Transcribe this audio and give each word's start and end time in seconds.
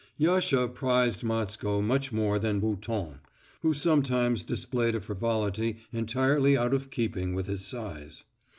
Yasha 0.17 0.67
prized 0.67 1.21
Matsko 1.23 1.79
much 1.79 2.11
more 2.11 2.39
than 2.39 2.59
Bouton, 2.59 3.19
who 3.61 3.71
sometimes 3.71 4.41
displayed 4.43 4.95
a 4.95 4.99
frivolity 4.99 5.77
entirely 5.93 6.57
out 6.57 6.73
of 6.73 6.89
keeping 6.89 7.35
with 7.35 7.45
his 7.45 7.63
size. 7.63 8.25